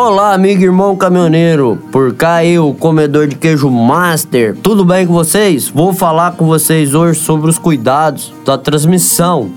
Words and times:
Olá, 0.00 0.32
amigo 0.32 0.62
irmão 0.62 0.94
caminhoneiro. 0.94 1.76
Por 1.90 2.14
cá 2.14 2.44
eu, 2.44 2.72
comedor 2.72 3.26
de 3.26 3.34
queijo 3.34 3.68
master. 3.68 4.56
Tudo 4.62 4.84
bem 4.84 5.04
com 5.04 5.12
vocês? 5.12 5.68
Vou 5.68 5.92
falar 5.92 6.36
com 6.36 6.46
vocês 6.46 6.94
hoje 6.94 7.18
sobre 7.18 7.50
os 7.50 7.58
cuidados 7.58 8.32
da 8.44 8.56
transmissão. 8.56 9.50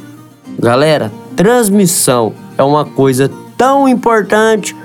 Galera, 0.57 1.11
transmissão 1.35 2.33
é 2.57 2.63
uma 2.63 2.83
coisa 2.83 3.29
tão 3.55 3.87
importante 3.87 4.75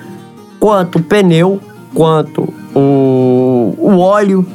quanto 0.60 0.98
o 0.98 1.02
pneu, 1.02 1.58
quanto 1.94 2.52
o, 2.74 3.74
o 3.78 3.96
óleo, 3.98 4.46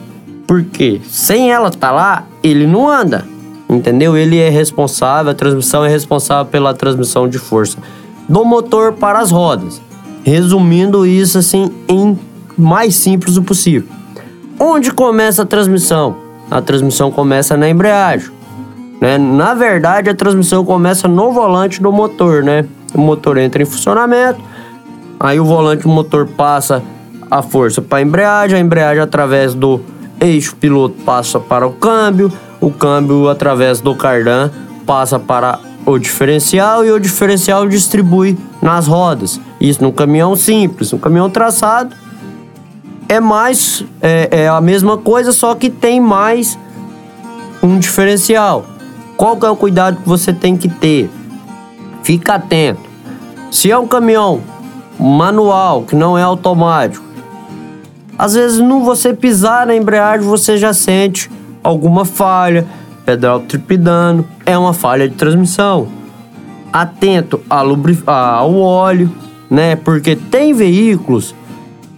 porque 0.46 1.02
sem 1.10 1.52
ela 1.52 1.70
estar 1.70 1.88
tá 1.88 1.92
lá, 1.92 2.28
ele 2.44 2.68
não 2.68 2.88
anda. 2.88 3.26
Entendeu? 3.68 4.16
Ele 4.16 4.38
é 4.38 4.50
responsável, 4.50 5.32
a 5.32 5.36
transmissão 5.36 5.84
é 5.84 5.90
responsável 5.90 6.46
pela 6.46 6.76
transmissão 6.76 7.28
de 7.28 7.40
força 7.40 7.80
do 8.30 8.46
motor 8.46 8.94
para 8.94 9.18
as 9.18 9.32
rodas. 9.32 9.82
Resumindo 10.24 11.06
isso 11.06 11.38
assim 11.38 11.72
em 11.88 12.18
mais 12.58 12.96
simples 12.96 13.38
o 13.38 13.44
possível. 13.44 13.88
Onde 14.60 14.92
começa 14.92 15.42
a 15.42 15.46
transmissão? 15.46 16.16
A 16.50 16.62
transmissão 16.62 17.10
começa 17.10 17.58
na 17.58 17.70
embreagem. 17.70 18.30
Né? 19.02 19.18
Na 19.18 19.56
verdade, 19.56 20.10
a 20.10 20.14
transmissão 20.14 20.64
começa 20.64 21.08
no 21.08 21.32
volante 21.32 21.82
do 21.82 21.92
motor, 21.92 22.44
né? 22.44 22.66
O 22.94 23.02
motor 23.02 23.38
entra 23.38 23.64
em 23.64 23.66
funcionamento, 23.66 24.40
aí 25.20 25.40
o 25.40 25.46
volante 25.46 25.84
do 25.84 25.90
motor 25.90 26.28
passa 26.28 26.84
a 27.30 27.42
força 27.42 27.82
para 27.82 28.00
a 28.00 28.02
embreagem, 28.02 28.58
a 28.58 28.62
embreagem 28.62 29.02
através 29.02 29.56
do 29.56 29.82
eixo 30.20 30.56
piloto 30.56 30.96
passa 31.04 31.40
para 31.40 31.66
o 31.66 31.72
câmbio, 31.72 32.32
o 32.60 32.70
câmbio 32.70 33.28
através 33.28 33.80
do 33.82 33.96
cardan 33.96 34.52
passa 34.86 35.18
para 35.18 35.58
o 35.86 35.98
diferencial 35.98 36.86
e 36.86 36.92
o 36.92 37.00
diferencial 37.00 37.68
distribui 37.68 38.38
nas 38.62 38.88
rodas. 38.88 39.40
Isso 39.60 39.82
num 39.84 39.92
caminhão 39.92 40.36
simples, 40.36 40.94
um 40.94 40.98
caminhão 40.98 41.30
traçado 41.30 41.96
é 43.12 43.20
mais 43.20 43.84
é, 44.02 44.44
é, 44.44 44.48
a 44.48 44.62
mesma 44.62 44.98
coisa, 44.98 45.34
só 45.34 45.54
que 45.54 45.70
tem 45.70 46.00
mais 46.00 46.58
um 47.62 47.78
diferencial. 47.78 48.66
Qual 49.18 49.36
que 49.36 49.46
é 49.46 49.50
o 49.50 49.56
cuidado 49.56 49.98
que 49.98 50.08
você 50.08 50.32
tem 50.32 50.56
que 50.56 50.70
ter? 50.70 51.10
Fica 52.04 52.36
atento. 52.36 52.82
Se 53.52 53.70
é 53.70 53.78
um 53.78 53.86
caminhão 53.86 54.42
manual 54.98 55.84
que 55.84 55.94
não 55.94 56.18
é 56.18 56.24
automático, 56.24 57.04
às 58.18 58.34
vezes 58.34 58.60
não 58.60 58.86
você 58.86 59.14
pisar 59.14 59.68
na 59.68 59.76
embreagem 59.76 60.26
você 60.26 60.58
já 60.58 60.74
sente 60.74 61.30
alguma 61.62 62.06
falha 62.06 62.66
pedal 63.12 63.42
tripidando, 63.42 64.26
é 64.46 64.58
uma 64.58 64.74
falha 64.74 65.08
de 65.10 65.16
transmissão. 65.16 65.90
Atento 66.72 67.42
ao 67.50 68.56
óleo, 68.56 69.12
né? 69.50 69.76
Porque 69.76 70.16
tem 70.16 70.54
veículos 70.54 71.36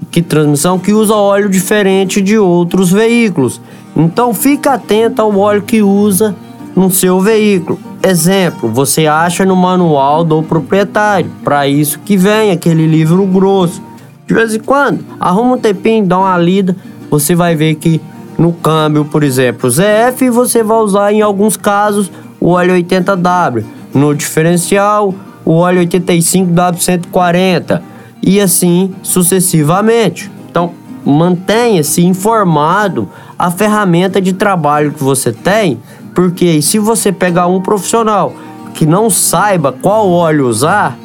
que 0.10 0.22
transmissão 0.22 0.80
que 0.80 0.92
usa 0.92 1.14
óleo 1.14 1.50
diferente 1.50 2.20
de 2.20 2.38
outros 2.38 2.92
veículos. 2.92 3.62
Então 3.96 4.34
fica 4.34 4.74
atento 4.74 5.22
ao 5.22 5.38
óleo 5.38 5.62
que 5.62 5.84
usa 5.84 6.36
no 6.76 6.90
seu 6.90 7.20
veículo. 7.20 7.80
Exemplo, 8.02 8.70
você 8.70 9.06
acha 9.06 9.46
no 9.46 9.56
manual 9.56 10.24
do 10.24 10.42
proprietário. 10.42 11.30
Para 11.44 11.68
isso 11.68 12.00
que 12.00 12.18
vem 12.18 12.50
aquele 12.50 12.88
livro 12.88 13.26
grosso. 13.28 13.82
De 14.26 14.34
vez 14.34 14.56
em 14.56 14.60
quando, 14.60 15.06
arruma 15.20 15.56
um 15.56 15.60
tempinho, 15.60 16.06
dá 16.06 16.18
uma 16.18 16.38
lida, 16.38 16.76
você 17.10 17.36
vai 17.36 17.56
ver 17.56 17.76
que 17.76 18.02
no 18.44 18.52
câmbio, 18.52 19.06
por 19.06 19.24
exemplo, 19.24 19.70
ZF, 19.70 20.30
você 20.30 20.62
vai 20.62 20.78
usar 20.80 21.14
em 21.14 21.22
alguns 21.22 21.56
casos 21.56 22.12
o 22.42 22.50
óleo 22.50 22.74
80W. 22.74 23.64
No 23.94 24.14
diferencial, 24.14 25.16
o 25.46 25.54
óleo 25.54 25.82
85W140 25.88 27.82
e 28.22 28.42
assim 28.42 28.94
sucessivamente. 29.02 30.30
Então, 30.52 30.72
mantenha-se 31.06 32.06
informado 32.06 33.08
a 33.40 33.50
ferramenta 33.50 34.20
de 34.20 34.34
trabalho 34.34 34.92
que 34.92 35.02
você 35.02 35.32
tem, 35.32 35.80
porque 36.14 36.62
se 36.62 36.78
você 36.80 37.14
pegar 37.14 37.48
um 37.48 37.62
profissional 37.62 38.34
que 38.74 38.86
não 38.86 39.10
saiba 39.10 39.72
qual 39.72 40.10
óleo 40.10 40.50
usar, 40.50 40.98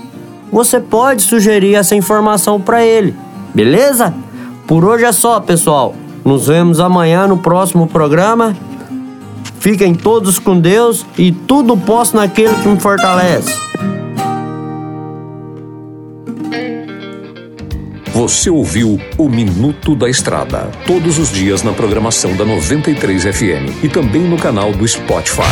você 0.51 0.81
pode 0.81 1.23
sugerir 1.23 1.77
essa 1.77 1.95
informação 1.95 2.61
para 2.61 2.85
ele, 2.85 3.15
beleza? 3.55 4.13
Por 4.67 4.85
hoje 4.85 5.05
é 5.05 5.13
só, 5.13 5.39
pessoal. 5.39 5.95
Nos 6.29 6.47
vemos 6.47 6.79
amanhã 6.79 7.27
no 7.27 7.39
próximo 7.39 7.87
programa. 7.87 8.55
Fiquem 9.61 9.95
todos 9.95 10.39
com 10.39 10.61
Deus 10.61 11.07
e 11.17 11.33
tudo 11.33 11.75
posso 11.75 12.17
naquele 12.17 12.55
que 12.57 12.69
me 12.69 12.79
fortalece. 12.79 13.51
Você 18.19 18.51
ouviu 18.51 19.01
o 19.17 19.29
Minuto 19.29 19.95
da 19.95 20.11
Estrada, 20.11 20.73
todos 20.85 21.21
os 21.21 21.31
dias 21.31 21.63
na 21.63 21.73
programação 21.73 22.35
da 22.35 22.45
93 22.45 23.23
FM 23.23 23.79
e 23.81 23.89
também 23.89 24.23
no 24.23 24.37
canal 24.37 24.73
do 24.73 24.89
Spotify. 24.89 25.45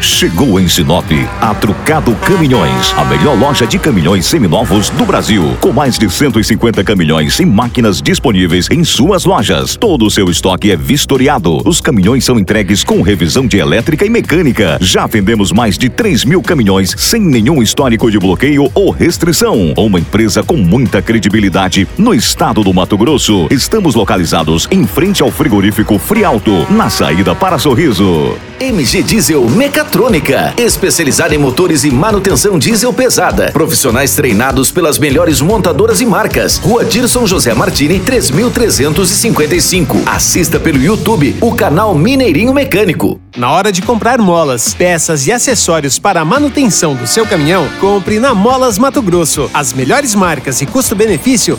Chegou 0.00 0.58
em 0.58 0.66
Sinop 0.66 1.06
a 1.40 1.54
Trucado 1.54 2.12
Caminhões, 2.16 2.92
a 2.96 3.04
melhor 3.04 3.38
loja 3.38 3.64
de 3.64 3.78
caminhões 3.78 4.26
seminovos 4.26 4.90
do 4.90 5.04
Brasil, 5.04 5.56
com 5.60 5.72
mais 5.72 5.96
de 5.96 6.10
150 6.10 6.82
caminhões 6.82 7.38
e 7.38 7.46
máquinas 7.46 8.02
disponíveis 8.02 8.66
em 8.72 8.82
suas 8.82 9.24
lojas. 9.24 9.76
Todo 9.76 10.04
o 10.04 10.10
seu 10.10 10.28
estoque 10.28 10.72
é 10.72 10.76
vistoriado. 10.76 11.62
Os 11.64 11.80
caminhões 11.80 12.24
são 12.24 12.40
entregues 12.40 12.82
com 12.82 13.02
revisão 13.02 13.46
de 13.46 13.58
elétrica 13.58 14.04
e 14.04 14.10
mecânica. 14.10 14.78
Já 14.80 15.06
vendemos 15.06 15.52
mais 15.52 15.78
de 15.78 15.88
3 15.88 16.24
mil 16.24 16.42
caminhões 16.42 16.92
sem 16.98 17.20
nenhum 17.20 17.62
histórico 17.62 18.10
de 18.10 18.18
bloqueio 18.18 18.68
ou 18.74 18.90
restrição. 18.90 19.74
Uma 19.76 20.00
empresa 20.00 20.42
com 20.42 20.56
muita 20.56 21.00
credibilidade 21.00 21.86
no 22.00 22.14
estado 22.14 22.64
do 22.64 22.72
Mato 22.72 22.96
Grosso. 22.96 23.46
Estamos 23.50 23.94
localizados 23.94 24.66
em 24.70 24.86
frente 24.86 25.22
ao 25.22 25.30
frigorífico 25.30 25.98
Frialto, 25.98 26.66
na 26.72 26.88
saída 26.88 27.34
para 27.34 27.58
Sorriso. 27.58 28.34
MG 28.58 29.02
Diesel 29.02 29.48
Mecatrônica, 29.48 30.52
especializada 30.58 31.34
em 31.34 31.38
motores 31.38 31.84
e 31.84 31.90
manutenção 31.90 32.58
diesel 32.58 32.92
pesada. 32.92 33.50
Profissionais 33.52 34.14
treinados 34.14 34.70
pelas 34.70 34.98
melhores 34.98 35.40
montadoras 35.40 36.02
e 36.02 36.06
marcas. 36.06 36.58
Rua 36.58 36.84
Dirson 36.84 37.26
José 37.26 37.54
Martini, 37.54 37.98
3355. 37.98 40.02
Assista 40.04 40.60
pelo 40.60 40.82
YouTube 40.82 41.36
o 41.40 41.54
canal 41.54 41.94
Mineirinho 41.94 42.52
Mecânico. 42.52 43.18
Na 43.36 43.50
hora 43.50 43.70
de 43.70 43.80
comprar 43.80 44.18
molas, 44.18 44.74
peças 44.74 45.26
e 45.26 45.32
acessórios 45.32 45.98
para 45.98 46.20
a 46.20 46.24
manutenção 46.24 46.94
do 46.94 47.06
seu 47.06 47.24
caminhão, 47.24 47.66
compre 47.80 48.18
na 48.18 48.34
Molas 48.34 48.76
Mato 48.76 49.00
Grosso. 49.00 49.48
As 49.54 49.72
melhores 49.72 50.14
marcas 50.14 50.60
e 50.60 50.66
custo-benefício 50.66 51.58